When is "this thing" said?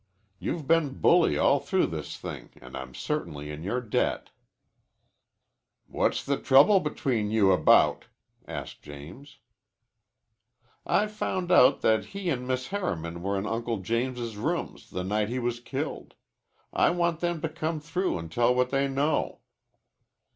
1.85-2.49